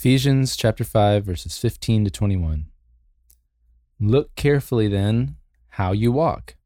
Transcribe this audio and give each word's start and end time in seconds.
Ephesians 0.00 0.56
chapter 0.56 0.82
5, 0.82 1.26
verses 1.26 1.58
15 1.58 2.06
to 2.06 2.10
21. 2.10 2.70
Look 4.00 4.34
carefully 4.34 4.88
then 4.88 5.36
how 5.72 5.92
you 5.92 6.10
walk, 6.10 6.56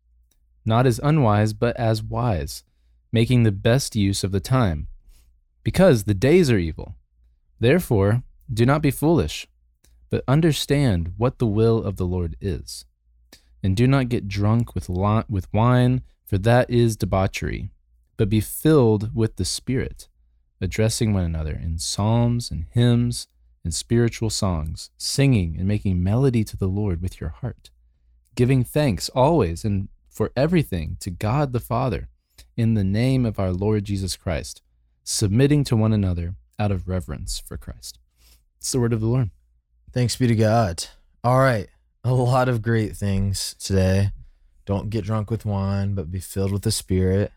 not 0.64 0.86
as 0.86 1.00
unwise, 1.02 1.52
but 1.52 1.76
as 1.76 2.00
wise, 2.00 2.62
making 3.10 3.42
the 3.42 3.50
best 3.50 3.96
use 3.96 4.22
of 4.22 4.30
the 4.30 4.38
time, 4.38 4.86
because 5.64 6.04
the 6.04 6.14
days 6.14 6.48
are 6.48 6.58
evil. 6.58 6.94
Therefore, 7.58 8.22
do 8.48 8.64
not 8.64 8.82
be 8.82 8.92
foolish, 8.92 9.48
but 10.10 10.22
understand 10.28 11.14
what 11.16 11.40
the 11.40 11.46
will 11.48 11.82
of 11.82 11.96
the 11.96 12.06
Lord 12.06 12.36
is. 12.40 12.86
And 13.64 13.76
do 13.76 13.88
not 13.88 14.10
get 14.10 14.28
drunk 14.28 14.76
with, 14.76 14.88
with 14.88 15.52
wine, 15.52 16.02
for 16.24 16.38
that 16.38 16.70
is 16.70 16.96
debauchery, 16.96 17.72
but 18.16 18.28
be 18.28 18.40
filled 18.40 19.12
with 19.12 19.34
the 19.34 19.44
Spirit, 19.44 20.06
addressing 20.64 21.12
one 21.12 21.22
another 21.22 21.52
in 21.52 21.78
psalms 21.78 22.50
and 22.50 22.64
hymns 22.72 23.28
and 23.62 23.72
spiritual 23.72 24.30
songs, 24.30 24.90
singing 24.98 25.56
and 25.58 25.68
making 25.68 26.02
melody 26.02 26.42
to 26.44 26.56
the 26.56 26.66
Lord 26.66 27.00
with 27.00 27.20
your 27.20 27.30
heart, 27.30 27.70
giving 28.34 28.64
thanks 28.64 29.08
always 29.10 29.64
and 29.64 29.88
for 30.10 30.32
everything 30.36 30.96
to 31.00 31.10
God 31.10 31.52
the 31.52 31.60
Father, 31.60 32.08
in 32.56 32.74
the 32.74 32.84
name 32.84 33.26
of 33.26 33.38
our 33.38 33.52
Lord 33.52 33.84
Jesus 33.84 34.16
Christ, 34.16 34.62
submitting 35.02 35.64
to 35.64 35.76
one 35.76 35.92
another 35.92 36.34
out 36.58 36.70
of 36.70 36.88
reverence 36.88 37.38
for 37.38 37.56
Christ. 37.56 37.98
It's 38.58 38.72
the 38.72 38.80
word 38.80 38.92
of 38.92 39.00
the 39.00 39.06
Lord. 39.06 39.30
Thanks 39.92 40.16
be 40.16 40.26
to 40.26 40.34
God. 40.34 40.84
All 41.22 41.38
right. 41.38 41.68
A 42.04 42.14
lot 42.14 42.48
of 42.48 42.62
great 42.62 42.96
things 42.96 43.54
today. 43.58 44.10
Don't 44.66 44.90
get 44.90 45.04
drunk 45.04 45.30
with 45.30 45.44
wine, 45.44 45.94
but 45.94 46.10
be 46.10 46.20
filled 46.20 46.52
with 46.52 46.62
the 46.62 46.70
Spirit. 46.70 47.32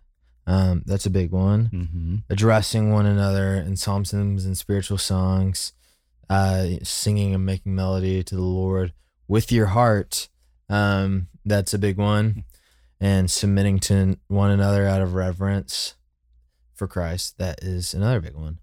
Um, 0.48 0.84
that's 0.86 1.06
a 1.06 1.10
big 1.10 1.32
one. 1.32 1.70
Mm-hmm. 1.74 2.16
Addressing 2.30 2.92
one 2.92 3.06
another 3.06 3.56
in 3.56 3.76
psalms, 3.76 4.14
and 4.14 4.58
spiritual 4.58 4.98
songs, 4.98 5.74
uh, 6.30 6.68
singing 6.84 7.36
and 7.36 7.46
making 7.46 7.76
melody 7.76 8.24
to 8.24 8.36
the 8.36 8.42
Lord 8.42 8.94
with 9.28 9.52
your 9.52 9.68
heart. 9.68 10.30
Um, 10.70 11.28
that's 11.46 11.74
a 11.74 11.78
big 11.80 11.98
one. 11.98 12.46
And 13.00 13.30
submitting 13.30 13.80
to 13.82 14.18
one 14.28 14.50
another 14.50 14.88
out 14.88 15.02
of 15.02 15.14
reverence 15.14 15.96
for 16.74 16.88
Christ. 16.88 17.38
That 17.38 17.62
is 17.62 17.94
another 17.94 18.22
big 18.22 18.34
one. 18.34 18.60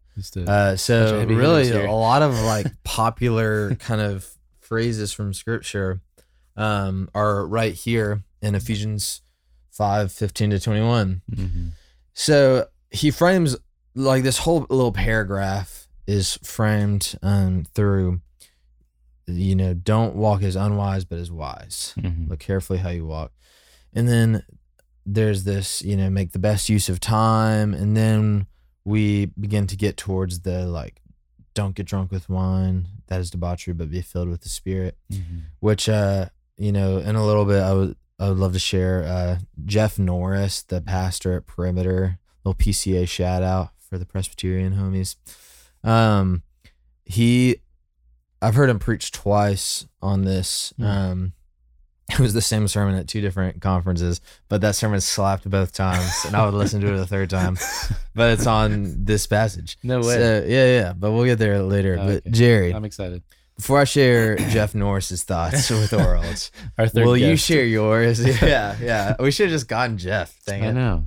Uh, 0.48 0.76
so 0.76 1.24
really, 1.26 1.70
a 1.70 1.90
lot 1.90 2.22
of 2.22 2.40
like 2.40 2.66
popular 2.84 3.74
kind 3.76 4.00
of 4.00 4.28
phrases 4.60 5.12
from 5.12 5.34
Scripture 5.34 6.00
um, 6.56 7.10
are 7.14 7.46
right 7.46 7.74
here 7.74 8.22
in 8.40 8.54
Ephesians 8.54 9.22
5, 9.76 10.12
15 10.12 10.50
to 10.50 10.60
21. 10.60 11.22
Mhm. 11.30 11.70
So 12.14 12.66
he 12.90 13.10
frames 13.10 13.56
like 13.94 14.22
this 14.22 14.38
whole 14.38 14.66
little 14.70 14.92
paragraph 14.92 15.88
is 16.06 16.38
framed 16.42 17.16
um, 17.22 17.64
through, 17.74 18.20
you 19.26 19.54
know, 19.56 19.74
don't 19.74 20.14
walk 20.16 20.42
as 20.42 20.54
unwise, 20.56 21.04
but 21.04 21.18
as 21.18 21.30
wise. 21.30 21.94
Mhm. 21.98 22.28
Look 22.28 22.40
carefully 22.40 22.78
how 22.80 22.90
you 22.90 23.06
walk. 23.06 23.32
And 23.92 24.08
then 24.08 24.42
there's 25.06 25.44
this, 25.44 25.82
you 25.82 25.96
know, 25.96 26.10
make 26.10 26.32
the 26.32 26.38
best 26.38 26.68
use 26.68 26.88
of 26.88 27.00
time. 27.00 27.74
And 27.74 27.96
then 27.96 28.46
we 28.84 29.26
begin 29.26 29.66
to 29.68 29.76
get 29.76 29.96
towards 29.96 30.40
the 30.40 30.66
like, 30.66 31.00
don't 31.54 31.74
get 31.74 31.86
drunk 31.86 32.10
with 32.10 32.28
wine. 32.28 32.88
That 33.06 33.20
is 33.20 33.30
debauchery, 33.30 33.74
but 33.74 33.90
be 33.90 34.02
filled 34.02 34.28
with 34.28 34.42
the 34.42 34.48
Spirit 34.48 34.96
Mhm. 35.12 35.42
which 35.60 35.88
uh 35.88 36.28
you 36.56 36.70
know 36.72 36.98
in 36.98 37.16
a 37.16 37.24
little 37.26 37.44
bit 37.44 37.60
i 37.62 37.72
would 37.72 37.96
i 38.18 38.28
would 38.28 38.38
love 38.38 38.52
to 38.52 38.58
share 38.58 39.02
uh 39.04 39.38
jeff 39.64 39.98
norris 39.98 40.62
the 40.62 40.80
pastor 40.80 41.36
at 41.36 41.46
perimeter 41.46 42.18
little 42.44 42.56
pca 42.56 43.08
shout 43.08 43.42
out 43.42 43.70
for 43.78 43.98
the 43.98 44.06
presbyterian 44.06 44.74
homies 44.74 45.16
um 45.82 46.42
he 47.04 47.56
i've 48.42 48.54
heard 48.54 48.70
him 48.70 48.78
preach 48.78 49.10
twice 49.12 49.86
on 50.02 50.24
this 50.24 50.72
Hmm. 50.76 50.84
um 50.84 51.32
it 52.10 52.20
was 52.20 52.34
the 52.34 52.42
same 52.42 52.68
sermon 52.68 52.94
at 52.96 53.08
two 53.08 53.22
different 53.22 53.62
conferences 53.62 54.20
but 54.48 54.60
that 54.60 54.74
sermon 54.76 55.00
slapped 55.00 55.48
both 55.48 55.72
times 55.72 56.12
and 56.26 56.36
i 56.36 56.44
would 56.44 56.52
listen 56.54 56.80
to 56.82 56.92
it 56.92 57.00
a 57.00 57.06
third 57.06 57.30
time 57.30 57.56
but 58.14 58.32
it's 58.32 58.46
on 58.46 59.04
this 59.06 59.26
passage 59.26 59.78
No 59.82 60.00
way. 60.00 60.14
so, 60.14 60.44
yeah 60.46 60.66
yeah 60.66 60.92
but 60.92 61.12
we'll 61.12 61.24
get 61.24 61.38
there 61.38 61.62
later 61.62 61.94
Okay. 61.98 62.20
but 62.22 62.30
jerry 62.32 62.74
I'm 62.74 62.84
excited. 62.84 63.22
Before 63.56 63.80
I 63.80 63.84
share 63.84 64.36
Jeff 64.36 64.74
Norris's 64.74 65.22
thoughts 65.24 65.70
with 65.70 65.90
the 65.90 65.98
world, 65.98 66.50
Our 66.78 66.88
third 66.88 67.06
will 67.06 67.16
you 67.16 67.32
guest. 67.32 67.44
share 67.46 67.64
yours? 67.64 68.18
Yeah, 68.42 68.76
yeah. 68.82 69.16
We 69.18 69.30
should 69.30 69.46
have 69.46 69.54
just 69.54 69.68
gotten 69.68 69.96
Jeff. 69.98 70.36
Dang 70.46 70.64
I 70.64 70.68
it. 70.68 70.72
know. 70.72 71.04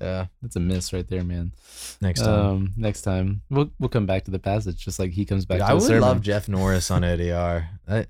Yeah. 0.00 0.26
That's 0.42 0.56
a 0.56 0.60
miss 0.60 0.92
right 0.92 1.06
there, 1.06 1.22
man. 1.22 1.52
Next 2.00 2.20
time. 2.22 2.46
Um, 2.46 2.72
next 2.76 3.02
time 3.02 3.42
we'll 3.48 3.70
we'll 3.78 3.88
come 3.88 4.06
back 4.06 4.24
to 4.24 4.30
the 4.32 4.38
passage, 4.40 4.84
just 4.84 4.98
like 4.98 5.12
he 5.12 5.24
comes 5.24 5.46
back 5.46 5.58
Dude, 5.58 5.66
to 5.66 5.66
I 5.66 5.68
the 5.70 5.74
would 5.76 5.82
sermon. 5.86 6.00
love 6.02 6.20
Jeff 6.20 6.48
Norris 6.48 6.90
on 6.90 7.02
ODR. 7.02 7.68
I, 7.88 8.06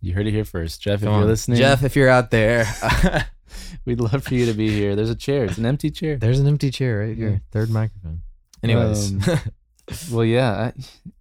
You 0.00 0.14
heard 0.14 0.26
it 0.28 0.32
here 0.32 0.44
first, 0.44 0.80
Jeff. 0.80 1.00
come 1.00 1.08
if 1.08 1.12
you're 1.14 1.22
on. 1.22 1.26
listening, 1.26 1.58
Jeff, 1.58 1.82
if 1.82 1.96
you're 1.96 2.08
out 2.08 2.30
there, 2.30 2.64
we'd 3.84 4.00
love 4.00 4.22
for 4.22 4.34
you 4.34 4.46
to 4.46 4.52
be 4.54 4.70
here. 4.70 4.94
There's 4.94 5.10
a 5.10 5.16
chair. 5.16 5.44
It's 5.46 5.58
an 5.58 5.66
empty 5.66 5.90
chair. 5.90 6.16
there's 6.16 6.38
an 6.38 6.46
empty 6.46 6.70
chair 6.70 7.00
right 7.00 7.16
here. 7.16 7.42
Third 7.50 7.70
microphone. 7.70 8.22
Anyways, 8.62 9.12
Um, 9.28 9.38
Well, 10.10 10.24
yeah, 10.24 10.72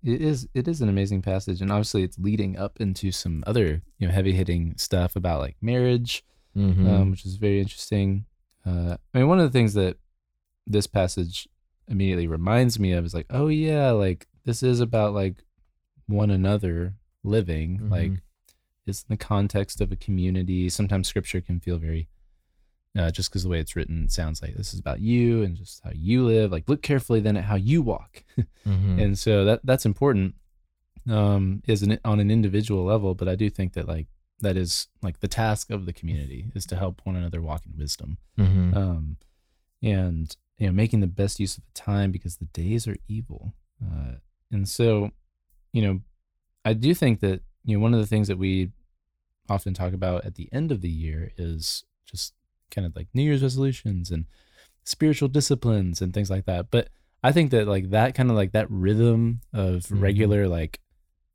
it 0.04 0.22
is. 0.22 0.48
It 0.54 0.68
is 0.68 0.82
an 0.82 0.90
amazing 0.90 1.22
passage, 1.22 1.62
and 1.62 1.72
obviously, 1.72 2.04
it's 2.04 2.18
leading 2.18 2.58
up 2.58 2.80
into 2.82 3.12
some 3.12 3.44
other, 3.46 3.82
you 4.00 4.08
know, 4.08 4.14
heavy 4.14 4.32
hitting 4.34 4.74
stuff 4.78 5.16
about 5.16 5.40
like 5.40 5.56
marriage, 5.62 6.24
Mhm. 6.56 6.88
um, 6.88 7.12
which 7.12 7.26
is 7.26 7.36
very 7.36 7.60
interesting. 7.60 8.26
Uh, 8.66 8.98
I 9.14 9.20
mean, 9.20 9.28
one 9.28 9.40
of 9.40 9.46
the 9.52 9.56
things 9.58 9.74
that 9.76 9.98
this 10.66 10.88
passage 10.88 11.48
immediately 11.88 12.26
reminds 12.28 12.80
me 12.80 12.92
of 12.94 13.06
is 13.06 13.14
like, 13.14 13.28
oh 13.30 13.48
yeah, 13.48 13.92
like 13.92 14.28
this 14.46 14.64
is 14.64 14.80
about 14.80 15.14
like 15.14 15.44
one 16.08 16.32
another 16.32 16.96
living, 17.24 17.80
Mhm. 17.82 17.92
like 17.92 18.12
it's 18.88 19.02
in 19.04 19.08
the 19.14 19.18
context 19.18 19.80
of 19.82 19.92
a 19.92 19.96
community. 19.96 20.70
Sometimes 20.70 21.08
scripture 21.08 21.42
can 21.42 21.60
feel 21.60 21.78
very, 21.78 22.08
uh, 22.96 23.12
just 23.12 23.30
because 23.30 23.44
the 23.44 23.50
way 23.50 23.60
it's 23.60 23.76
written 23.76 24.08
sounds 24.10 24.42
like 24.42 24.56
this 24.56 24.74
is 24.74 24.80
about 24.80 25.00
you 25.00 25.44
and 25.44 25.56
just 25.56 25.82
how 25.84 25.92
you 25.94 26.26
live. 26.26 26.52
Like, 26.52 26.70
look 26.70 26.82
carefully 26.82 27.20
then 27.20 27.38
at 27.38 27.44
how 27.46 27.56
you 27.56 27.82
walk, 27.82 28.24
Mhm. 28.66 29.02
and 29.04 29.18
so 29.20 29.44
that 29.46 29.62
that's 29.66 29.86
important, 29.86 30.36
um, 31.08 31.62
is 31.68 31.84
an 31.84 32.00
on 32.06 32.20
an 32.20 32.32
individual 32.32 32.84
level. 32.86 33.14
But 33.16 33.28
I 33.28 33.36
do 33.36 33.50
think 33.50 33.74
that 33.74 33.88
like 33.88 34.08
that 34.42 34.58
is 34.58 34.88
like 35.02 35.20
the 35.20 35.28
task 35.28 35.70
of 35.72 35.86
the 35.86 35.94
community 35.94 36.52
is 36.56 36.66
to 36.68 36.76
help 36.76 37.02
one 37.06 37.16
another 37.16 37.42
walk 37.42 37.66
in 37.66 37.78
wisdom 37.78 38.18
Mhm. 38.38 38.76
um, 38.76 39.18
and 39.82 40.36
you 40.58 40.68
know 40.68 40.74
making 40.74 41.00
the 41.00 41.08
best 41.08 41.40
use 41.40 41.58
of 41.58 41.64
the 41.66 41.72
time 41.74 42.12
because 42.12 42.36
the 42.38 42.46
days 42.46 42.86
are 42.88 42.98
evil 43.08 43.54
uh, 43.84 44.16
and 44.52 44.68
so 44.68 45.12
you 45.72 45.82
know 45.82 46.02
i 46.66 46.74
do 46.74 46.94
think 46.94 47.22
that 47.22 47.42
you 47.64 47.78
know 47.78 47.82
one 47.82 47.94
of 47.94 48.00
the 48.02 48.06
things 48.06 48.28
that 48.28 48.38
we 48.38 48.72
often 49.50 49.74
talk 49.74 49.94
about 49.94 50.26
at 50.26 50.36
the 50.36 50.50
end 50.52 50.70
of 50.72 50.82
the 50.82 50.90
year 50.90 51.32
is 51.38 51.86
just 52.06 52.34
kind 52.76 52.86
of 52.86 52.96
like 52.96 53.08
new 53.14 53.24
year's 53.24 53.42
resolutions 53.42 54.12
and 54.12 54.26
spiritual 54.84 55.28
disciplines 55.30 56.02
and 56.02 56.14
things 56.14 56.30
like 56.30 56.46
that 56.46 56.70
but 56.70 56.90
i 57.24 57.32
think 57.32 57.50
that 57.52 57.68
like 57.68 57.90
that 57.90 58.14
kind 58.14 58.30
of 58.30 58.36
like 58.36 58.52
that 58.52 58.70
rhythm 58.70 59.42
of 59.54 59.82
Mhm. 59.84 60.02
regular 60.02 60.48
like 60.48 60.80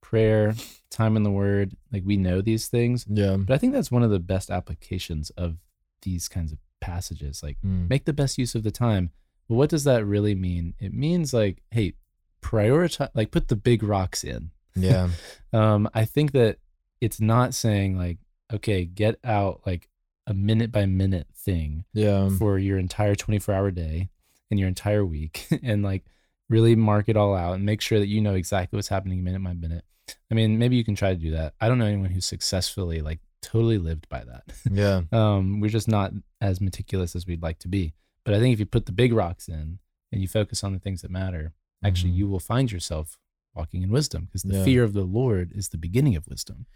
prayer 0.03 0.55
time 0.91 1.17
in 1.17 1.23
the 1.23 1.31
word 1.31 1.77
like 1.93 2.03
we 2.05 2.17
know 2.17 2.41
these 2.41 2.69
things 2.69 3.07
yeah. 3.09 3.37
but 3.37 3.55
i 3.55 3.59
think 3.59 3.73
that's 3.73 3.91
one 3.91 4.03
of 4.03 4.11
the 4.11 4.19
best 4.21 4.51
applications 4.51 5.31
of 5.31 5.57
these 6.03 6.29
kinds 6.29 6.53
of 6.53 6.59
passages 6.81 7.43
like 7.43 7.59
Mm. 7.65 7.89
make 7.91 8.05
the 8.07 8.13
best 8.13 8.39
use 8.39 8.55
of 8.55 8.63
the 8.63 8.71
time. 8.71 9.11
Well, 9.49 9.59
what 9.59 9.69
does 9.69 9.85
that 9.85 10.07
really 10.07 10.35
mean? 10.35 10.75
It 10.79 10.95
means 10.95 11.35
like, 11.35 11.61
hey, 11.73 11.93
prioritize, 12.41 13.11
like 13.15 13.31
put 13.33 13.49
the 13.49 13.57
big 13.57 13.83
rocks 13.83 14.25
in. 14.25 14.51
Yeah. 14.75 15.11
Um, 15.53 15.91
I 15.93 16.05
think 16.05 16.31
that 16.33 16.59
it's 17.03 17.21
not 17.21 17.53
saying 17.55 17.99
like, 17.99 18.19
okay, 18.51 18.85
get 18.87 19.19
out 19.25 19.61
like 19.67 19.89
a 20.31 20.35
minute 20.35 20.71
by 20.73 20.87
minute 20.87 21.27
thing 21.35 21.85
Yeah. 21.93 22.29
for 22.39 22.59
your 22.59 22.79
entire 22.79 23.15
24 23.15 23.55
hour 23.55 23.71
day 23.71 24.09
and 24.51 24.59
your 24.59 24.69
entire 24.69 25.05
week 25.05 25.47
and 25.63 25.83
like 25.83 26.05
really 26.49 26.75
mark 26.77 27.09
it 27.09 27.17
all 27.17 27.35
out 27.35 27.55
and 27.55 27.65
make 27.67 27.81
sure 27.81 27.99
that 27.99 28.07
you 28.09 28.21
know 28.21 28.35
exactly 28.35 28.77
what's 28.77 28.89
happening 28.89 29.23
minute 29.23 29.43
by 29.45 29.53
minute. 29.53 29.85
I 30.31 30.35
mean, 30.35 30.59
maybe 30.59 30.77
you 30.77 30.85
can 30.85 30.95
try 30.95 31.11
to 31.11 31.21
do 31.21 31.33
that. 31.33 31.55
I 31.61 31.69
don't 31.69 31.79
know 31.79 31.85
anyone 31.87 32.11
who's 32.11 32.27
successfully 32.27 33.01
like 33.01 33.21
totally 33.43 33.79
lived 33.79 34.09
by 34.09 34.25
that. 34.25 34.45
Yeah. 34.71 35.03
um, 35.13 35.61
we're 35.61 35.69
just 35.71 35.89
not 35.89 36.13
as 36.41 36.61
meticulous 36.61 37.15
as 37.17 37.27
we'd 37.27 37.43
like 37.43 37.59
to 37.61 37.69
be. 37.69 37.93
But 38.25 38.35
I 38.35 38.39
think 38.41 38.53
if 38.53 38.61
you 38.61 38.67
put 38.67 38.87
the 38.87 38.93
big 38.93 39.13
rocks 39.13 39.49
in 39.49 39.79
and 40.13 40.21
you 40.23 40.29
focus 40.29 40.63
on 40.65 40.73
the 40.73 40.79
things 40.81 41.03
that 41.03 41.11
matter, 41.11 41.53
actually 41.85 42.13
Mhm. 42.13 42.17
you 42.17 42.29
will 42.29 42.41
find 42.41 42.71
yourself 42.71 43.19
walking 43.55 43.83
in 43.83 43.91
wisdom 43.91 44.25
because 44.27 44.43
the 44.43 44.59
Yeah. 44.59 44.65
fear 44.65 44.85
of 44.85 44.93
the 44.93 45.03
Lord 45.05 45.53
is 45.55 45.69
the 45.71 45.79
beginning 45.79 46.15
of 46.17 46.27
wisdom. 46.29 46.67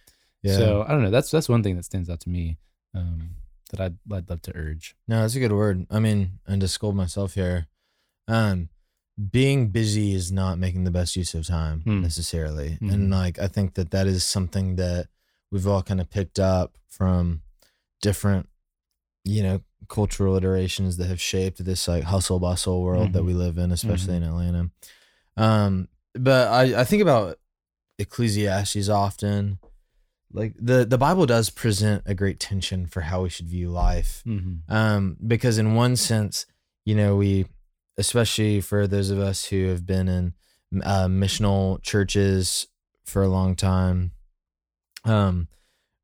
Yeah. 0.42 0.56
So 0.56 0.82
I 0.86 0.88
don't 0.92 1.02
know. 1.02 1.10
That's 1.10 1.30
that's 1.30 1.48
one 1.48 1.62
thing 1.62 1.76
that 1.76 1.84
stands 1.84 2.08
out 2.10 2.20
to 2.20 2.28
me 2.30 2.58
um, 2.94 3.30
that 3.74 3.80
I'd 3.84 3.98
I'd 4.12 4.30
love 4.30 4.42
to 4.42 4.56
urge. 4.56 4.94
No, 5.08 5.20
that's 5.22 5.34
a 5.34 5.40
good 5.40 5.52
word. 5.52 5.86
I 5.90 5.98
mean, 5.98 6.38
and 6.46 6.60
to 6.60 6.68
scold 6.68 6.94
myself 6.96 7.34
here, 7.34 7.66
um, 8.28 8.68
being 9.30 9.68
busy 9.68 10.12
is 10.14 10.32
not 10.32 10.58
making 10.58 10.84
the 10.84 10.90
best 10.90 11.16
use 11.16 11.34
of 11.34 11.46
time 11.46 11.80
Hmm. 11.82 12.00
necessarily. 12.02 12.78
Mhm. 12.80 12.92
And 12.92 13.10
like, 13.10 13.38
I 13.38 13.46
think 13.48 13.74
that 13.74 13.90
that 13.90 14.06
is 14.06 14.24
something 14.24 14.76
that 14.76 15.08
we've 15.50 15.66
all 15.66 15.82
kind 15.82 16.00
of 16.00 16.10
picked 16.10 16.38
up 16.40 16.76
from 16.88 17.42
different, 18.02 18.48
you 19.24 19.42
know, 19.42 19.62
cultural 19.88 20.36
iterations 20.36 20.96
that 20.96 21.06
have 21.06 21.20
shaped 21.20 21.64
this 21.64 21.86
like 21.86 22.04
hustle 22.04 22.40
bustle 22.40 22.82
world 22.82 23.12
that 23.12 23.22
Mhm. 23.22 23.26
we 23.26 23.34
live 23.34 23.58
in, 23.58 23.70
especially 23.70 24.14
Mhm. 24.14 24.16
in 24.16 24.22
Atlanta. 24.24 24.70
Um, 25.36 25.88
but 26.14 26.48
I, 26.48 26.80
I 26.80 26.84
think 26.84 27.02
about 27.02 27.38
Ecclesiastes 27.98 28.88
often. 28.88 29.58
Like 30.34 30.54
the 30.58 30.84
the 30.84 30.98
Bible 30.98 31.26
does 31.26 31.48
present 31.48 32.02
a 32.06 32.14
great 32.14 32.40
tension 32.40 32.86
for 32.86 33.02
how 33.02 33.22
we 33.22 33.30
should 33.30 33.48
view 33.48 33.70
life. 33.70 34.22
Mm-hmm. 34.26 34.70
Um, 34.72 35.16
because 35.24 35.58
in 35.58 35.74
one 35.74 35.94
sense, 35.94 36.44
you 36.84 36.96
know, 36.96 37.14
we, 37.14 37.46
especially 37.96 38.60
for 38.60 38.88
those 38.88 39.10
of 39.10 39.20
us 39.20 39.44
who 39.44 39.68
have 39.68 39.86
been 39.86 40.08
in 40.08 40.34
uh, 40.82 41.06
missional 41.06 41.80
churches 41.82 42.66
for 43.04 43.22
a 43.22 43.28
long 43.28 43.54
time, 43.54 44.10
um, 45.04 45.46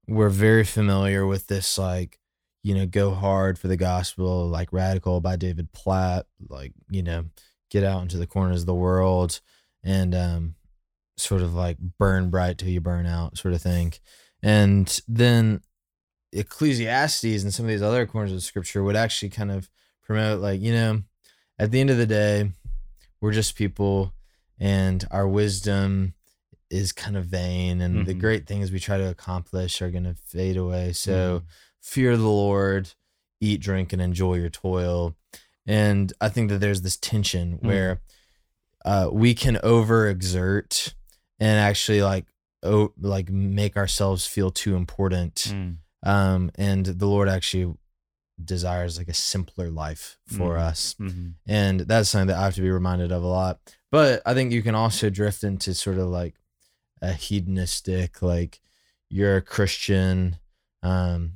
we're 0.06 0.28
very 0.28 0.64
familiar 0.64 1.26
with 1.26 1.48
this, 1.48 1.76
like, 1.76 2.20
you 2.62 2.74
know, 2.74 2.86
go 2.86 3.12
hard 3.12 3.58
for 3.58 3.66
the 3.66 3.76
gospel, 3.76 4.46
like 4.46 4.72
Radical 4.72 5.20
by 5.20 5.34
David 5.34 5.72
Platt, 5.72 6.26
like, 6.48 6.72
you 6.88 7.02
know, 7.02 7.24
get 7.68 7.82
out 7.82 8.02
into 8.02 8.16
the 8.16 8.26
corners 8.26 8.60
of 8.60 8.66
the 8.66 8.74
world 8.74 9.40
and 9.82 10.14
um, 10.14 10.54
sort 11.20 11.42
of 11.42 11.54
like 11.54 11.78
burn 11.78 12.30
bright 12.30 12.58
till 12.58 12.68
you 12.68 12.80
burn 12.80 13.06
out, 13.06 13.38
sort 13.38 13.54
of 13.54 13.62
thing. 13.62 13.92
And 14.42 15.00
then 15.06 15.60
Ecclesiastes 16.32 17.42
and 17.42 17.52
some 17.52 17.66
of 17.66 17.70
these 17.70 17.82
other 17.82 18.06
corners 18.06 18.32
of 18.32 18.42
scripture 18.42 18.82
would 18.82 18.96
actually 18.96 19.30
kind 19.30 19.50
of 19.50 19.68
promote, 20.02 20.40
like, 20.40 20.60
you 20.60 20.72
know, 20.72 21.02
at 21.58 21.70
the 21.70 21.80
end 21.80 21.90
of 21.90 21.98
the 21.98 22.06
day, 22.06 22.50
we're 23.20 23.32
just 23.32 23.56
people 23.56 24.14
and 24.58 25.06
our 25.10 25.26
wisdom 25.28 26.14
is 26.70 26.92
kind 26.92 27.16
of 27.16 27.26
vain 27.26 27.80
and 27.80 28.06
the 28.06 28.14
Mhm. 28.14 28.20
great 28.20 28.46
things 28.46 28.70
we 28.70 28.78
try 28.78 28.96
to 28.96 29.08
accomplish 29.08 29.82
are 29.82 29.90
going 29.90 30.04
to 30.04 30.14
fade 30.14 30.56
away. 30.56 30.92
So 30.92 31.42
fear 31.80 32.16
the 32.16 32.28
Lord, 32.28 32.94
eat, 33.40 33.60
drink, 33.60 33.92
and 33.92 34.00
enjoy 34.00 34.34
your 34.34 34.50
toil. 34.50 35.16
And 35.66 36.12
I 36.20 36.28
think 36.28 36.48
that 36.50 36.58
there's 36.58 36.82
this 36.82 36.96
tension 36.96 37.58
where 37.60 38.00
uh, 38.84 39.10
we 39.12 39.34
can 39.34 39.56
overexert 39.56 40.94
and 41.40 41.58
actually 41.58 42.02
like 42.02 42.26
oh, 42.62 42.92
like 43.00 43.30
make 43.30 43.76
ourselves 43.78 44.26
feel 44.26 44.50
too 44.50 44.76
important. 44.76 45.34
Mm. 45.48 45.76
Um, 46.02 46.50
and 46.56 46.84
the 46.84 47.06
Lord 47.06 47.26
actually 47.28 47.74
desires 48.42 48.98
like 48.98 49.08
a 49.08 49.14
simpler 49.14 49.70
life 49.70 50.18
for 50.26 50.56
Mhm. 50.56 50.60
us. 50.60 50.94
Mm-hmm. 51.00 51.28
And 51.46 51.80
that's 51.80 52.10
something 52.10 52.28
that 52.28 52.36
I 52.36 52.44
have 52.44 52.54
to 52.56 52.60
be 52.60 52.70
reminded 52.70 53.12
of 53.12 53.22
a 53.22 53.26
lot. 53.26 53.60
But 53.90 54.20
I 54.26 54.34
think 54.34 54.52
you 54.52 54.62
can 54.62 54.74
also 54.74 55.08
drift 55.10 55.42
into 55.42 55.72
sort 55.74 55.96
of 55.98 56.08
like 56.08 56.34
a 57.02 57.12
hedonistic, 57.14 58.20
like 58.22 58.60
you're 59.08 59.36
a 59.38 59.42
Christian, 59.42 60.36
um, 60.82 61.32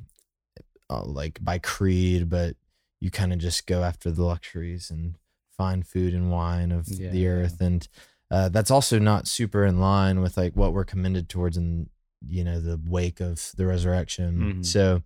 uh, 0.91 1.05
like 1.05 1.43
by 1.43 1.59
creed, 1.59 2.29
but 2.29 2.57
you 3.01 3.11
kind 3.11 3.33
of 3.33 3.39
just 3.39 3.67
go 3.67 3.83
after 3.83 4.11
the 4.11 4.25
luxuries 4.25 4.91
and 4.91 5.17
find 5.57 5.87
food 5.87 6.13
and 6.15 6.31
wine 6.31 6.71
of 6.73 6.87
Yeah, 6.89 7.11
the 7.11 7.19
yeah. 7.21 7.29
earth. 7.29 7.61
And 7.61 7.87
uh, 8.35 8.49
that's 8.49 8.71
also 8.77 8.99
not 8.99 9.29
super 9.29 9.65
in 9.65 9.77
line 9.81 10.17
with 10.21 10.37
like 10.37 10.55
what 10.61 10.73
we're 10.75 10.85
commended 10.95 11.29
towards 11.29 11.57
in, 11.57 11.89
you 12.27 12.43
know, 12.45 12.59
the 12.61 12.81
wake 12.87 13.21
of 13.21 13.37
the 13.59 13.67
resurrection. 13.67 14.31
Mhm. 14.59 14.65
So, 14.67 15.03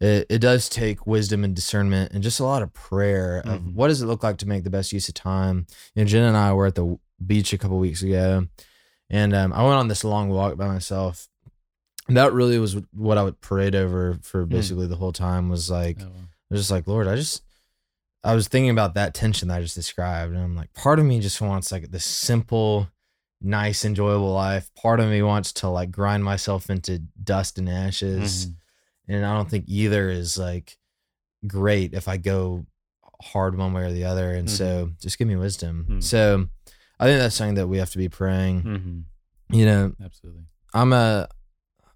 it, 0.00 0.26
it 0.28 0.38
does 0.40 0.68
take 0.68 1.06
wisdom 1.06 1.42
and 1.44 1.54
discernment 1.56 2.12
and 2.12 2.22
just 2.22 2.40
a 2.40 2.44
lot 2.44 2.62
of 2.62 2.72
prayer 2.74 3.38
of 3.44 3.60
Mhm. 3.60 3.74
what 3.74 3.88
does 3.88 4.00
it 4.02 4.06
look 4.06 4.22
like 4.22 4.36
to 4.38 4.46
make 4.48 4.62
the 4.64 4.70
best 4.78 4.92
use 4.92 5.08
of 5.08 5.14
time. 5.14 5.66
You 5.94 6.02
know, 6.02 6.08
Jen 6.08 6.22
and 6.30 6.36
I 6.36 6.52
were 6.52 6.66
at 6.66 6.74
the 6.74 6.98
beach 7.24 7.52
a 7.52 7.58
couple 7.58 7.78
weeks 7.78 8.02
ago, 8.02 8.46
and 9.08 9.34
um, 9.34 9.52
I 9.54 9.62
went 9.62 9.76
on 9.82 9.88
this 9.88 10.04
long 10.04 10.28
walk 10.28 10.56
by 10.56 10.68
myself. 10.68 11.28
That 12.08 12.32
really 12.32 12.58
was 12.58 12.76
what 12.92 13.18
I 13.18 13.22
would 13.24 13.40
parade 13.40 13.74
over 13.74 14.18
for 14.22 14.46
basically 14.46 14.86
the 14.86 14.96
whole 14.96 15.12
time 15.12 15.48
was 15.48 15.70
like, 15.70 15.98
Oh, 16.00 16.04
well. 16.04 16.24
I 16.50 16.54
was 16.54 16.60
just 16.60 16.70
like, 16.70 16.86
Lord, 16.86 17.08
I 17.08 17.16
just, 17.16 17.42
I 18.26 18.34
was 18.34 18.48
thinking 18.48 18.70
about 18.70 18.94
that 18.94 19.14
tension 19.14 19.48
that 19.48 19.58
I 19.58 19.62
just 19.62 19.74
described. 19.76 20.32
And 20.34 20.42
I'm 20.42 20.56
like, 20.56 20.72
part 20.74 20.98
of 20.98 21.04
me 21.04 21.20
just 21.20 21.40
wants 21.40 21.70
like 21.70 21.90
this 21.90 22.04
simple, 22.04 22.88
nice, 23.40 23.84
enjoyable 23.84 24.32
life. 24.32 24.70
Part 24.74 24.98
of 25.00 25.08
me 25.08 25.22
wants 25.22 25.52
to 25.54 25.68
like 25.68 25.90
grind 25.90 26.24
myself 26.24 26.68
into 26.68 26.98
dust 27.22 27.58
and 27.58 27.68
ashes 27.68 28.46
Mhm. 28.48 28.54
and 29.08 29.24
I 29.26 29.34
don't 29.34 29.48
think 29.48 29.64
either 29.68 30.08
is 30.10 30.36
like 30.36 30.76
great 31.46 31.94
if 31.94 32.08
I 32.08 32.16
go 32.16 32.66
hard 33.22 33.56
one 33.56 33.72
way 33.72 33.82
or 33.82 33.92
the 33.92 34.04
other. 34.04 34.32
And 34.32 34.50
so 34.50 34.90
just 35.00 35.18
give 35.18 35.28
me 35.28 35.36
wisdom. 35.36 35.86
Mhm. 35.88 36.02
So 36.02 36.48
I 36.98 37.06
think 37.06 37.20
that's 37.20 37.36
something 37.36 37.54
that 37.54 37.68
we 37.68 37.78
have 37.78 37.90
to 37.90 37.98
be 37.98 38.08
praying. 38.08 38.62
Mhm. 38.62 39.04
You 39.56 39.66
know, 39.66 39.92
Absolutely. 40.02 40.42
I'm 40.74 40.92
a 40.92 41.28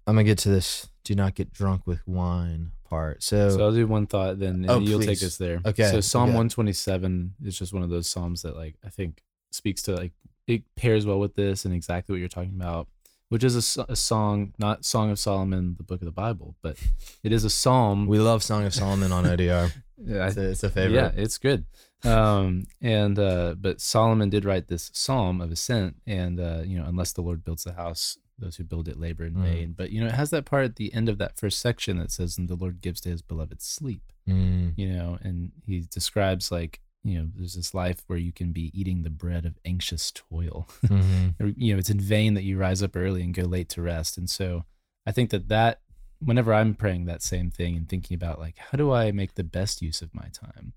I'm 0.07 0.15
gonna 0.15 0.23
get 0.23 0.37
to 0.39 0.49
this 0.49 0.87
do 1.03 1.13
not 1.15 1.35
get 1.35 1.51
drunk 1.51 1.85
with 1.85 2.07
wine 2.07 2.71
part. 2.91 3.23
So, 3.23 3.49
So 3.49 3.63
I'll 3.63 3.71
do 3.71 3.87
one 3.87 4.05
thought, 4.05 4.37
then 4.39 4.65
Oh, 4.69 4.79
you'll 4.79 4.99
take 4.99 5.23
us 5.23 5.37
there. 5.37 5.59
Okay, 5.65 5.89
So 5.91 5.99
Psalm 6.01 6.29
okay. 6.29 6.37
127 6.37 7.33
is 7.45 7.57
just 7.57 7.73
one 7.73 7.81
of 7.83 7.89
those 7.89 8.07
psalms 8.09 8.43
that, 8.43 8.55
like, 8.55 8.75
I 8.85 8.89
think 8.89 9.23
speaks 9.51 9.81
to 9.83 9.95
like 9.95 10.11
it 10.47 10.63
pairs 10.75 11.05
well 11.05 11.19
with 11.19 11.35
this 11.35 11.65
and 11.65 11.73
exactly 11.73 12.13
what 12.13 12.19
you're 12.19 12.29
talking 12.37 12.55
about, 12.55 12.87
which 13.29 13.43
is 13.43 13.55
a, 13.77 13.85
a 13.89 13.95
song, 13.95 14.53
not 14.59 14.85
Song 14.85 15.09
of 15.11 15.17
Solomon, 15.19 15.75
the 15.77 15.83
book 15.83 16.01
of 16.01 16.05
the 16.05 16.11
Bible, 16.25 16.55
but 16.61 16.77
it 17.23 17.31
is 17.31 17.43
a 17.43 17.49
psalm. 17.49 18.05
we 18.07 18.19
love 18.19 18.43
Song 18.43 18.65
of 18.65 18.73
Solomon 18.73 19.11
on 19.11 19.23
ODR. 19.25 19.71
Yeah, 20.03 20.27
It's 20.27 20.37
a, 20.37 20.49
it's 20.49 20.63
a 20.63 20.69
favorite. 20.71 20.95
Yeah, 20.95 21.11
it's 21.15 21.37
good. 21.37 21.65
Um, 22.03 22.63
and 22.81 23.19
uh, 23.19 23.53
but 23.65 23.79
Solomon 23.79 24.29
did 24.31 24.45
write 24.45 24.67
this 24.67 24.89
psalm 24.93 25.39
of 25.41 25.51
ascent, 25.51 25.97
and 26.07 26.39
uh, 26.39 26.61
you 26.65 26.79
know, 26.79 26.85
unless 26.87 27.13
the 27.13 27.21
Lord 27.21 27.43
builds 27.45 27.63
the 27.65 27.73
house, 27.73 28.17
those 28.41 28.57
who 28.57 28.63
build 28.65 28.87
it 28.89 28.99
labor 28.99 29.23
in 29.25 29.35
Mm. 29.35 29.43
vain. 29.43 29.71
But 29.73 29.91
you 29.91 30.01
know, 30.01 30.07
it 30.07 30.13
has 30.15 30.29
that 30.31 30.45
part 30.45 30.65
at 30.65 30.75
the 30.75 30.93
end 30.93 31.07
of 31.07 31.17
that 31.19 31.37
first 31.37 31.59
section 31.59 31.97
that 31.99 32.11
says, 32.11 32.37
"And 32.37 32.49
the 32.49 32.55
Lord 32.55 32.81
gives 32.81 32.99
to 33.01 33.09
His 33.09 33.21
beloved 33.21 33.61
sleep." 33.61 34.11
Mm, 34.27 34.73
You 34.77 34.89
know, 34.93 35.17
and 35.21 35.51
he 35.65 35.81
describes 35.81 36.51
like 36.51 36.81
you 37.03 37.17
know, 37.17 37.27
there's 37.35 37.55
this 37.55 37.73
life 37.73 38.03
where 38.05 38.19
you 38.19 38.31
can 38.31 38.51
be 38.51 38.69
eating 38.79 39.01
the 39.01 39.09
bread 39.09 39.43
of 39.43 39.57
anxious 39.65 40.11
toil. 40.11 40.67
mhm. 40.85 41.33
You 41.57 41.73
know, 41.73 41.79
it's 41.79 41.89
in 41.89 41.99
vain 41.99 42.35
that 42.35 42.43
you 42.43 42.59
rise 42.59 42.83
up 42.83 42.95
early 42.95 43.23
and 43.23 43.33
go 43.33 43.41
late 43.43 43.69
to 43.69 43.81
rest. 43.81 44.19
And 44.19 44.29
so, 44.29 44.65
I 45.07 45.11
think 45.11 45.31
that 45.31 45.47
that 45.47 45.81
whenever 46.19 46.53
I'm 46.53 46.75
praying 46.75 47.05
that 47.05 47.23
same 47.23 47.49
thing 47.49 47.75
and 47.75 47.89
thinking 47.89 48.13
about 48.13 48.37
like 48.39 48.57
how 48.59 48.77
do 48.77 48.91
I 48.91 49.11
make 49.11 49.33
the 49.33 49.43
best 49.43 49.81
use 49.81 50.03
of 50.03 50.13
my 50.13 50.27
time, 50.31 50.73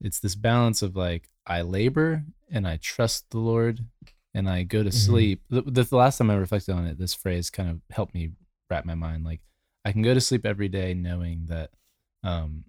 it's 0.00 0.18
this 0.20 0.34
balance 0.34 0.80
of 0.80 0.96
like 0.96 1.28
I 1.46 1.60
labor 1.60 2.24
and 2.50 2.66
I 2.66 2.78
trust 2.78 3.28
the 3.28 3.38
Lord 3.38 3.84
and 4.34 4.48
I 4.48 4.62
go 4.62 4.82
to 4.82 4.90
Mhm. 4.90 4.94
sleep. 4.94 5.42
The, 5.48 5.62
the, 5.62 5.82
the 5.84 5.96
last 5.96 6.18
time 6.18 6.30
I 6.30 6.34
reflected 6.34 6.72
on 6.74 6.86
it, 6.86 6.98
this 6.98 7.14
phrase 7.14 7.50
kind 7.50 7.68
of 7.70 7.80
helped 7.90 8.14
me 8.14 8.32
wrap 8.70 8.84
my 8.84 8.94
mind. 8.94 9.24
Like 9.24 9.40
I 9.84 9.92
can 9.92 10.02
go 10.02 10.14
to 10.14 10.20
sleep 10.20 10.44
every 10.44 10.68
day 10.68 10.94
knowing 10.94 11.46
that 11.46 11.70
um, 12.22 12.64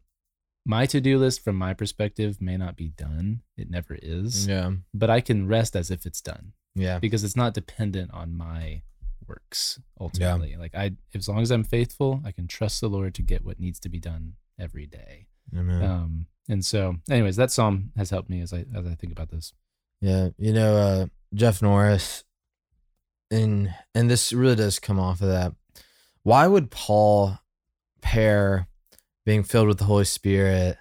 my 0.65 0.85
to 0.87 1.01
do 1.01 1.17
list 1.17 1.43
from 1.43 1.55
my 1.55 1.73
perspective 1.73 2.41
may 2.41 2.55
not 2.57 2.75
be 2.75 2.89
done. 2.89 3.41
It 3.57 3.69
never 3.69 3.97
is, 4.01 4.47
Yeah. 4.47 4.73
but 4.93 5.09
I 5.09 5.21
can 5.21 5.47
rest 5.47 5.75
as 5.75 5.89
if 5.91 6.05
it's 6.05 6.21
done 6.21 6.53
Yeah. 6.75 6.99
because 6.99 7.23
it's 7.23 7.35
not 7.35 7.53
dependent 7.53 8.11
on 8.13 8.35
my 8.35 8.83
works 9.27 9.79
ultimately. 9.99 10.51
Yeah. 10.51 10.57
Like 10.59 10.75
I, 10.75 10.91
as 11.13 11.27
long 11.27 11.39
as 11.41 11.51
I'm 11.51 11.63
faithful, 11.63 12.21
I 12.23 12.31
can 12.31 12.47
trust 12.47 12.81
the 12.81 12.89
Lord 12.89 13.13
to 13.15 13.21
get 13.21 13.43
what 13.45 13.59
needs 13.59 13.79
to 13.81 13.89
be 13.89 13.99
done 13.99 14.33
every 14.59 14.85
day. 14.85 15.27
Amen. 15.55 15.83
Um, 15.83 16.25
and 16.47 16.63
so, 16.65 16.97
anyways, 17.09 17.35
that 17.35 17.51
psalm 17.51 17.91
has 17.97 18.09
helped 18.11 18.29
me 18.29 18.41
as 18.41 18.53
I 18.53 18.65
as 18.75 18.85
I 18.85 18.95
think 18.95 19.11
about 19.11 19.29
this. 19.29 19.53
Yeah, 20.01 20.29
you 20.37 20.53
know, 20.53 20.77
uh, 20.77 21.05
Jeff 21.33 21.61
Norris, 21.61 22.23
and 23.31 23.73
and 23.93 24.09
this 24.09 24.33
really 24.33 24.55
does 24.55 24.79
come 24.79 24.99
off 24.99 25.21
of 25.21 25.27
that. 25.29 25.53
Why 26.23 26.47
would 26.47 26.71
Paul 26.71 27.39
pair 28.01 28.67
being 29.25 29.43
filled 29.43 29.67
with 29.67 29.77
the 29.77 29.85
Holy 29.85 30.05
Spirit 30.05 30.77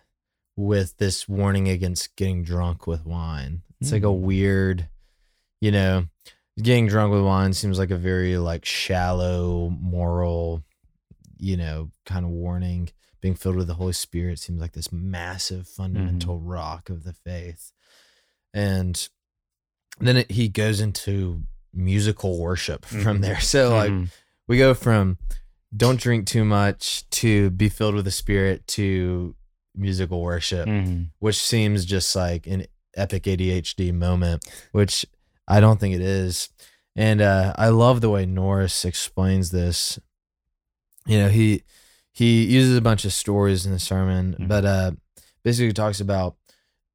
with 0.56 0.96
this 0.98 1.28
warning 1.28 1.68
against 1.68 2.16
getting 2.16 2.42
drunk 2.42 2.86
with 2.86 3.04
wine? 3.06 3.62
It's 3.80 3.92
like 3.92 4.02
a 4.02 4.06
Mm. 4.06 4.20
weird, 4.20 4.88
you 5.60 5.70
know, 5.70 6.06
getting 6.60 6.86
drunk 6.88 7.12
with 7.12 7.22
wine 7.22 7.52
seems 7.52 7.78
like 7.78 7.90
a 7.90 7.96
very 7.96 8.36
like 8.38 8.64
shallow 8.64 9.68
moral, 9.70 10.64
you 11.36 11.56
know, 11.56 11.90
kind 12.06 12.24
of 12.24 12.30
warning. 12.32 12.90
Being 13.20 13.34
filled 13.34 13.56
with 13.56 13.66
the 13.66 13.74
Holy 13.74 13.92
Spirit 13.92 14.38
seems 14.38 14.60
like 14.60 14.72
this 14.72 14.92
massive 14.92 15.66
fundamental 15.68 16.38
rock 16.40 16.88
of 16.88 17.02
the 17.04 17.12
faith 17.12 17.72
and 18.54 19.08
then 20.00 20.16
it, 20.18 20.30
he 20.30 20.48
goes 20.48 20.80
into 20.80 21.42
musical 21.74 22.38
worship 22.38 22.84
from 22.86 23.18
Mhm. 23.18 23.22
there. 23.22 23.40
So 23.40 23.74
like 23.74 23.90
Mhm. 23.90 24.08
we 24.46 24.58
go 24.58 24.74
from 24.74 25.18
don't 25.76 26.00
drink 26.00 26.26
too 26.26 26.44
much 26.44 27.08
to 27.10 27.50
be 27.50 27.68
filled 27.68 27.94
with 27.94 28.04
the 28.06 28.10
spirit 28.10 28.66
to 28.68 29.34
musical 29.74 30.22
worship, 30.22 30.66
Mhm. 30.66 31.10
which 31.18 31.36
seems 31.36 31.84
just 31.84 32.14
like 32.16 32.46
an 32.46 32.66
epic 32.96 33.24
ADHD 33.26 33.92
moment, 33.92 34.44
which 34.72 35.04
I 35.46 35.60
don't 35.60 35.78
think 35.78 35.94
it 35.94 36.00
is. 36.00 36.48
And 36.96 37.20
uh, 37.20 37.52
I 37.56 37.68
love 37.68 38.00
the 38.00 38.10
way 38.10 38.26
Norris 38.26 38.84
explains 38.84 39.50
this. 39.50 39.98
You 41.06 41.18
know, 41.18 41.28
he 41.28 41.62
he 42.12 42.44
uses 42.46 42.76
a 42.76 42.80
bunch 42.80 43.04
of 43.04 43.12
stories 43.12 43.64
in 43.64 43.70
the 43.72 43.78
sermon, 43.78 44.34
Mhm. 44.40 44.48
but 44.48 44.64
uh, 44.64 44.90
basically 45.44 45.72
talks 45.72 46.00
about 46.00 46.36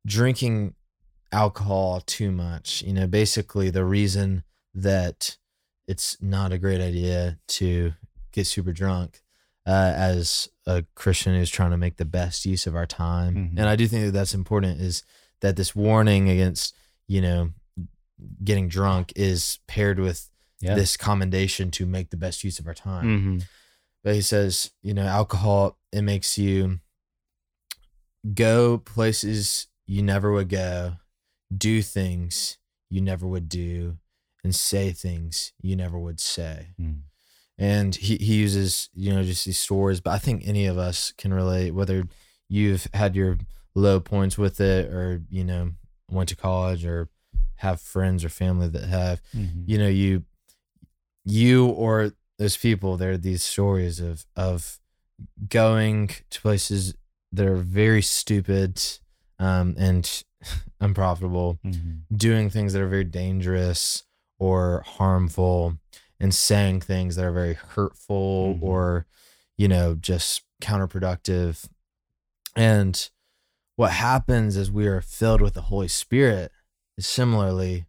drinking 0.05 0.73
alcohol 1.33 2.01
too 2.05 2.31
much. 2.31 2.81
You 2.83 2.93
know, 2.93 3.07
basically 3.07 3.69
the 3.69 3.83
reason 3.85 4.43
that 4.73 5.37
it's 5.87 6.17
not 6.21 6.51
a 6.53 6.57
great 6.57 6.79
idea 6.81 7.39
to 7.47 7.93
get 8.31 8.47
super 8.47 8.71
drunk 8.71 9.21
uh, 9.65 9.93
as 9.95 10.49
a 10.65 10.83
Christian 10.95 11.35
who's 11.35 11.49
trying 11.49 11.71
to 11.71 11.77
make 11.77 11.97
the 11.97 12.05
best 12.05 12.45
use 12.45 12.65
of 12.67 12.75
our 12.75 12.85
time. 12.85 13.35
Mhm. 13.35 13.59
And 13.59 13.67
I 13.69 13.75
do 13.75 13.87
think 13.87 14.05
that 14.05 14.11
that's 14.11 14.33
important 14.33 14.79
is 14.81 15.03
that 15.41 15.55
this 15.55 15.75
warning 15.75 16.29
against, 16.29 16.73
you 17.07 17.21
know, 17.21 17.51
getting 18.43 18.67
drunk 18.69 19.11
is 19.15 19.59
paired 19.67 19.99
with 19.99 20.29
Yeah. 20.61 20.75
this 20.75 20.95
commendation 20.95 21.71
to 21.71 21.85
make 21.85 22.09
the 22.09 22.17
best 22.17 22.43
use 22.43 22.59
of 22.59 22.67
our 22.67 22.73
time. 22.73 23.05
Mm-hmm. 23.05 23.37
But 24.03 24.15
he 24.15 24.21
says, 24.21 24.71
you 24.81 24.93
know, 24.93 25.05
alcohol 25.05 25.77
it 25.91 26.01
makes 26.01 26.37
you 26.37 26.79
go 28.33 28.77
places 28.77 29.67
you 29.85 30.01
never 30.01 30.31
would 30.31 30.49
go, 30.49 30.93
do 31.57 31.81
things 31.81 32.57
you 32.89 33.01
never 33.01 33.27
would 33.27 33.49
do, 33.49 33.97
and 34.43 34.53
say 34.55 34.91
things 34.91 35.53
you 35.61 35.75
never 35.75 35.97
would 35.99 36.19
say. 36.19 36.75
Mm. 36.79 37.01
And 37.57 37.95
he, 37.95 38.17
he 38.17 38.35
uses, 38.35 38.89
you 38.93 39.13
know, 39.13 39.23
just 39.23 39.45
these 39.45 39.59
stories, 39.59 40.01
but 40.01 40.11
I 40.11 40.17
think 40.17 40.43
any 40.45 40.65
of 40.65 40.77
us 40.77 41.13
can 41.17 41.33
relate, 41.33 41.71
whether 41.71 42.03
you've 42.49 42.87
had 42.93 43.15
your 43.15 43.37
low 43.75 43.99
points 43.99 44.37
with 44.37 44.59
it 44.59 44.91
or, 44.91 45.21
you 45.29 45.43
know, 45.43 45.71
went 46.09 46.29
to 46.29 46.35
college 46.35 46.85
or 46.85 47.09
have 47.57 47.79
friends 47.79 48.25
or 48.25 48.29
family 48.29 48.67
that 48.67 48.83
have 48.85 49.21
Mm-hmm. 49.35 49.61
you 49.65 49.77
know 49.77 49.87
you 49.87 50.23
you 51.23 51.67
or 51.67 52.11
those 52.37 52.57
people 52.57 52.97
there 52.97 53.11
are 53.11 53.17
these 53.17 53.43
stories 53.43 53.99
of 53.99 54.25
of 54.35 54.79
going 55.47 56.09
to 56.29 56.41
places 56.41 56.93
that 57.31 57.47
are 57.47 57.55
very 57.55 58.01
stupid 58.01 58.81
um 59.39 59.75
and 59.77 60.23
unprofitable 60.81 61.59
Mm-hmm. 61.65 62.15
doing 62.15 62.49
things 62.49 62.73
that 62.73 62.81
are 62.81 62.87
very 62.87 63.03
dangerous 63.03 64.03
or 64.39 64.83
harmful 64.85 65.77
and 66.19 66.33
saying 66.33 66.81
things 66.81 67.15
that 67.15 67.25
are 67.25 67.31
very 67.31 67.53
hurtful 67.53 68.55
Mhm. 68.55 68.63
or 68.63 69.05
you 69.57 69.67
know 69.67 69.95
just 69.95 70.43
counterproductive 70.61 71.67
and 72.55 73.09
what 73.75 73.91
happens 73.91 74.55
is 74.57 74.71
we 74.71 74.87
are 74.87 75.01
filled 75.01 75.41
with 75.41 75.53
the 75.53 75.61
holy 75.61 75.87
spirit 75.87 76.51
similarly 76.99 77.85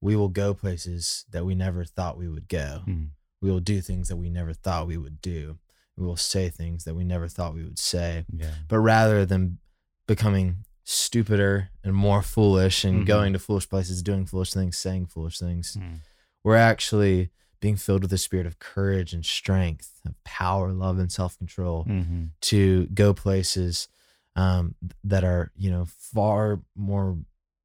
we 0.00 0.14
will 0.16 0.28
go 0.28 0.54
places 0.54 1.24
that 1.30 1.44
we 1.44 1.54
never 1.54 1.84
thought 1.84 2.16
we 2.18 2.28
would 2.28 2.48
go 2.48 2.82
Mm. 2.86 3.08
we 3.40 3.50
will 3.50 3.60
do 3.60 3.80
things 3.80 4.08
that 4.08 4.16
we 4.16 4.30
never 4.30 4.52
thought 4.52 4.86
we 4.86 4.96
would 4.96 5.20
do 5.20 5.58
we 5.96 6.04
will 6.06 6.16
say 6.16 6.48
things 6.50 6.84
that 6.84 6.94
we 6.94 7.04
never 7.04 7.28
thought 7.28 7.54
we 7.54 7.64
would 7.64 7.78
say 7.78 8.26
Yeah. 8.32 8.54
but 8.68 8.78
rather 8.80 9.24
than 9.26 9.58
becoming 10.06 10.64
stupider 10.88 11.70
and 11.82 11.94
more 11.94 12.22
foolish 12.22 12.84
and 12.84 13.02
Mhm. 13.02 13.06
going 13.06 13.32
to 13.32 13.38
foolish 13.40 13.68
places, 13.68 14.02
doing 14.02 14.24
foolish 14.24 14.52
things, 14.52 14.76
saying 14.78 15.06
foolish 15.06 15.38
things, 15.38 15.76
Mm. 15.76 15.98
we're 16.44 16.54
actually 16.56 17.30
being 17.60 17.74
filled 17.76 18.02
with 18.02 18.10
the 18.12 18.18
spirit 18.18 18.46
of 18.46 18.60
courage 18.60 19.12
and 19.12 19.24
strength, 19.26 20.00
of 20.06 20.14
power, 20.22 20.72
love, 20.72 20.98
and 21.00 21.10
self 21.10 21.36
control 21.38 21.84
Mm-hmm. 21.86 22.24
to 22.42 22.86
go 22.86 23.12
places 23.12 23.88
um, 24.36 24.74
that 25.02 25.24
are, 25.24 25.50
you 25.56 25.70
know, 25.70 25.86
far 25.86 26.60
more 26.76 27.18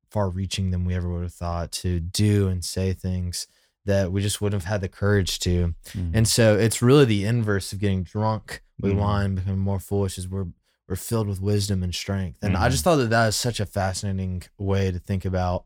far 0.09 0.29
reaching 0.29 0.71
than 0.71 0.83
we 0.85 0.93
ever 0.95 1.09
would 1.09 1.21
have 1.23 1.33
thought 1.33 1.71
to 1.71 1.99
do 1.99 2.47
and 2.47 2.63
say 2.65 2.91
things 2.93 3.45
that 3.85 4.11
we 4.11 4.21
just 4.21 4.39
wouldn't 4.41 4.61
have 4.63 4.69
had 4.71 4.79
the 4.81 4.87
courage 4.89 5.37
to. 5.39 5.75
Mm. 5.89 6.11
And 6.13 6.27
so 6.27 6.57
it's 6.57 6.81
really 6.81 7.03
the 7.05 7.25
inverse 7.25 7.71
of 7.73 7.79
getting 7.79 8.03
drunk 8.03 8.61
with 8.79 8.93
Mhm. 8.93 8.97
wine, 8.97 9.35
becoming 9.35 9.59
more 9.59 9.79
foolish, 9.81 10.17
is 10.17 10.27
we're 10.29 10.47
we're 10.91 10.95
filled 10.97 11.29
with 11.29 11.39
wisdom 11.39 11.83
and 11.83 11.95
strength. 11.95 12.43
And 12.43 12.57
I 12.57 12.67
Mhm. 12.67 12.71
just 12.71 12.83
thought 12.83 12.97
that 12.97 13.09
that 13.11 13.29
is 13.29 13.35
such 13.37 13.61
a 13.61 13.65
fascinating 13.65 14.43
way 14.57 14.91
to 14.91 14.99
think 14.99 15.23
about 15.23 15.65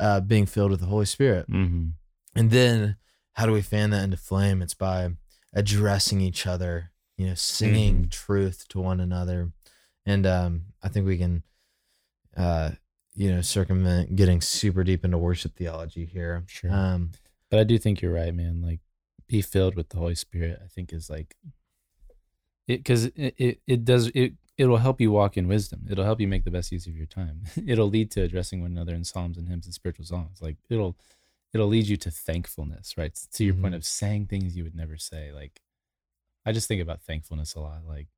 uh, 0.00 0.20
being 0.20 0.44
filled 0.46 0.70
with 0.70 0.80
the 0.80 0.86
Holy 0.86 1.04
Spirit. 1.06 1.46
Mm-hmm. 1.50 1.88
And 2.34 2.50
then 2.50 2.96
how 3.34 3.44
do 3.46 3.52
we 3.52 3.60
fan 3.62 3.90
that 3.90 4.04
into 4.04 4.16
flame? 4.16 4.60
It's 4.62 4.74
by 4.74 5.10
addressing 5.54 6.20
each 6.22 6.46
other, 6.46 6.92
you 7.16 7.26
know, 7.26 7.34
singing 7.34 8.04
Mhm. 8.06 8.10
truth 8.10 8.66
to 8.68 8.78
one 8.80 9.00
another. 9.00 9.52
And 10.06 10.26
um, 10.26 10.72
I 10.82 10.88
think 10.88 11.06
we 11.06 11.16
can, 11.18 11.42
uh, 12.36 12.72
you 13.14 13.30
know, 13.30 13.40
circumvent 13.42 14.16
getting 14.16 14.40
super 14.42 14.84
deep 14.84 15.02
into 15.04 15.16
worship 15.18 15.54
theology 15.56 16.04
here. 16.06 16.44
Sure. 16.46 16.70
Um, 16.72 17.12
But 17.50 17.60
I 17.60 17.64
do 17.64 17.78
think 17.78 18.02
you're 18.02 18.12
right, 18.12 18.34
man. 18.34 18.60
Like, 18.60 18.80
be 19.28 19.40
filled 19.40 19.76
with 19.76 19.88
the 19.90 19.96
Holy 19.98 20.14
Spirit. 20.14 20.60
I 20.64 20.68
think 20.68 20.92
is 20.92 21.08
like 21.08 21.34
it 22.66 22.78
because 22.78 23.04
it, 23.06 23.34
it 23.38 23.60
it 23.66 23.84
does 23.84 24.08
it. 24.08 24.34
It'll 24.58 24.78
help 24.78 25.00
you 25.00 25.10
walk 25.10 25.36
in 25.36 25.48
wisdom. 25.48 25.86
It'll 25.90 26.04
help 26.04 26.20
you 26.20 26.26
make 26.28 26.44
the 26.44 26.50
best 26.50 26.72
use 26.72 26.86
of 26.86 26.96
your 26.96 27.06
time. 27.06 27.42
it'll 27.66 27.88
lead 27.88 28.10
to 28.12 28.22
addressing 28.22 28.62
one 28.62 28.72
another 28.72 28.94
in 28.94 29.04
psalms 29.04 29.36
and 29.36 29.48
hymns 29.48 29.66
and 29.66 29.74
spiritual 29.74 30.06
songs. 30.06 30.40
Like 30.40 30.56
it'll 30.70 30.96
it'll 31.52 31.68
lead 31.68 31.86
you 31.88 31.96
to 31.98 32.10
thankfulness, 32.10 32.96
right? 32.96 33.14
To 33.32 33.44
your 33.44 33.54
point 33.54 33.74
Mhm. 33.74 33.78
of 33.78 33.84
saying 33.86 34.26
things 34.26 34.56
you 34.56 34.64
would 34.64 34.74
never 34.74 34.96
say. 34.96 35.32
Like 35.32 35.60
I 36.44 36.52
just 36.52 36.68
think 36.68 36.80
about 36.82 37.02
thankfulness 37.02 37.54
a 37.54 37.60
lot. 37.60 37.84
Like 37.86 38.08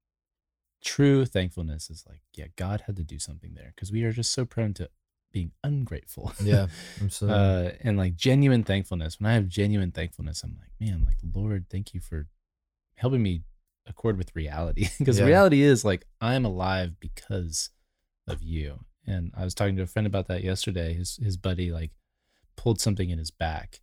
true 0.82 1.24
thankfulness 1.24 1.90
is 1.90 2.04
like, 2.08 2.20
yeah, 2.34 2.46
God 2.56 2.82
had 2.86 2.96
to 2.96 3.02
do 3.04 3.18
something 3.18 3.54
there 3.54 3.72
because 3.74 3.90
we 3.90 4.04
are 4.04 4.12
just 4.12 4.30
so 4.32 4.44
prone 4.44 4.74
to 4.74 4.88
being 5.32 5.50
ungrateful. 5.64 6.32
yeah, 6.42 6.68
absolutely. 7.02 7.38
uh, 7.40 7.70
and 7.82 7.98
like 7.98 8.14
genuine 8.16 8.62
thankfulness. 8.62 9.18
When 9.20 9.28
I 9.30 9.34
have 9.34 9.48
genuine 9.48 9.90
thankfulness, 9.90 10.42
I'm 10.44 10.56
like, 10.58 10.70
man, 10.80 11.04
like 11.04 11.18
Lord, 11.34 11.66
thank 11.68 11.94
you 11.94 12.00
for 12.00 12.28
helping 12.94 13.22
me 13.22 13.42
accord 13.88 14.16
with 14.18 14.34
reality. 14.36 14.88
Because 14.98 15.18
Yeah. 15.18 15.26
reality 15.26 15.62
is 15.62 15.84
like 15.84 16.06
I'm 16.20 16.44
alive 16.44 16.98
because 17.00 17.70
of 18.26 18.42
you. 18.42 18.84
And 19.06 19.32
I 19.34 19.44
was 19.44 19.54
talking 19.54 19.76
to 19.76 19.82
a 19.82 19.86
friend 19.86 20.06
about 20.06 20.28
that 20.28 20.44
yesterday. 20.44 20.92
His 20.94 21.16
his 21.16 21.36
buddy 21.36 21.72
like 21.72 21.92
pulled 22.56 22.80
something 22.80 23.08
in 23.10 23.18
his 23.18 23.30
back, 23.30 23.80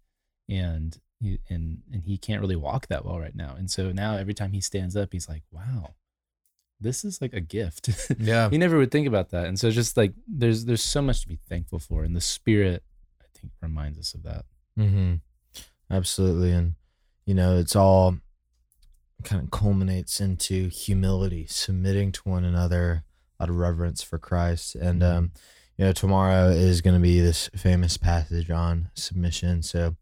and 0.47 0.97
he, 1.19 1.39
and 1.49 1.79
and 1.91 2.03
he 2.05 2.17
can't 2.17 2.41
really 2.41 2.55
walk 2.55 2.87
that 2.87 3.03
well 3.05 3.19
right 3.19 3.35
now. 3.35 3.55
And 3.57 3.71
so 3.71 3.91
now 3.91 4.17
every 4.17 4.33
time 4.35 4.51
he 4.51 4.61
stands 4.61 4.95
up, 4.95 5.11
he's 5.13 5.27
like, 5.27 5.43
wow. 5.51 5.95
This 6.79 7.05
is 7.05 7.21
like 7.21 7.33
a 7.33 7.39
gift. 7.41 7.89
yeah. 8.19 8.49
you 8.51 8.59
never 8.59 8.77
would 8.77 8.91
think 8.91 9.07
about 9.07 9.29
that 9.29 9.45
and 9.45 9.57
so 9.57 9.71
just 9.71 9.95
like 9.95 10.13
there's 10.27 10.65
there's 10.65 10.83
so 10.83 11.01
much 11.01 11.21
to 11.21 11.27
be 11.27 11.39
thankful 11.49 11.79
for 11.79 12.03
and 12.03 12.13
the 12.13 12.19
spirit 12.21 12.83
i 13.21 13.25
think 13.33 13.53
reminds 13.61 13.97
us 13.97 14.13
of 14.13 14.23
that 14.23 14.43
Mm-hmm. 14.77 15.15
Absolutely. 15.89 16.51
And, 16.51 16.73
you 17.25 17.33
know, 17.33 17.57
it's 17.57 17.75
all 17.77 18.17
kind 19.25 19.43
of 19.43 19.51
culminates 19.51 20.21
into 20.21 20.69
humility, 20.69 21.45
submitting 21.49 22.11
to 22.13 22.21
one 22.23 22.45
another 22.45 23.03
out 23.39 23.49
of 23.49 23.55
reverence 23.57 24.01
for 24.01 24.17
Christ. 24.17 24.75
And, 24.75 25.01
Mhm. 25.01 25.15
um, 25.17 25.31
you 25.77 25.83
know, 25.83 25.91
tomorrow 25.91 26.49
is 26.49 26.79
going 26.81 26.93
to 26.95 27.01
be 27.01 27.19
this 27.19 27.49
famous 27.55 27.97
passage 27.97 28.49
on 28.49 28.89
submission. 28.93 29.61
So 29.61 29.95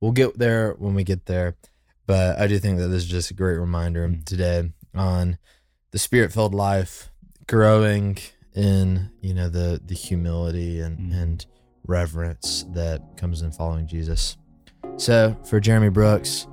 we'll 0.00 0.12
get 0.12 0.38
there 0.38 0.72
when 0.78 0.94
we 0.94 1.04
get 1.04 1.26
there. 1.26 1.56
But 2.06 2.38
I 2.38 2.46
do 2.46 2.58
think 2.58 2.78
that 2.78 2.88
this 2.88 3.02
is 3.02 3.08
just 3.08 3.30
a 3.30 3.34
great 3.34 3.58
reminder 3.58 4.08
Mhm. 4.08 4.24
today 4.24 4.72
on 4.94 5.36
the 5.90 5.98
spirit 5.98 6.32
filled 6.32 6.54
life, 6.54 7.10
growing 7.46 8.16
in, 8.54 9.10
you 9.20 9.34
know, 9.34 9.50
the, 9.50 9.80
the 9.84 9.94
humility 9.94 10.80
and, 10.80 10.98
Mhm. 10.98 11.22
and 11.22 11.46
reverence 11.86 12.64
that 12.72 13.16
comes 13.16 13.42
in 13.42 13.50
following 13.52 13.86
Jesus. 13.86 14.36
So, 14.96 15.36
for 15.44 15.60
Jeremy 15.60 15.90
Brooks, 15.90 16.46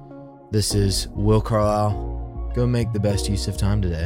this 0.52 0.76
is 0.76 1.08
Will 1.10 1.42
Carlisle. 1.42 2.15
Go 2.56 2.66
make 2.66 2.94
the 2.94 3.02
best 3.02 3.28
use 3.28 3.50
of 3.50 3.58
time 3.58 3.82
today, 3.82 4.06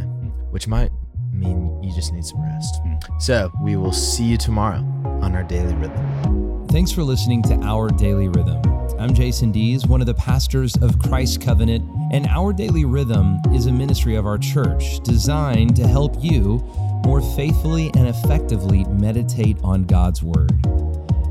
which 0.50 0.68
might 0.68 0.90
mean 1.32 1.84
you 1.84 1.94
just 1.94 2.12
need 2.12 2.26
some 2.26 2.42
rest. 2.42 2.82
Mm. 2.84 3.22
So, 3.22 3.52
we 3.62 3.76
will 3.76 3.92
see 3.92 4.24
you 4.24 4.38
tomorrow 4.38 4.80
on 5.22 5.36
our 5.36 5.44
daily 5.44 5.76
rhythm. 5.76 6.68
Thanks 6.70 6.92
for 6.92 7.04
listening 7.04 7.44
to 7.44 7.54
Our 7.62 7.90
Daily 7.90 8.28
Rhythm. 8.28 8.60
I'm 8.98 9.14
Jason 9.14 9.52
Dees, 9.52 9.86
one 9.86 10.02
of 10.02 10.08
the 10.08 10.16
pastors 10.16 10.76
of 10.78 10.98
Christ 10.98 11.42
Covenant, 11.42 11.88
and 12.12 12.26
Our 12.26 12.52
Daily 12.52 12.86
Rhythm 12.86 13.38
is 13.54 13.68
a 13.68 13.72
ministry 13.72 14.16
of 14.16 14.26
our 14.26 14.40
church 14.40 15.00
designed 15.02 15.76
to 15.76 15.88
help 15.88 16.16
you 16.20 16.58
more 17.06 17.22
faithfully 17.22 17.92
and 17.96 18.08
effectively 18.08 18.84
meditate 18.86 19.60
on 19.64 19.84
God's 19.84 20.24
Word. 20.24 20.60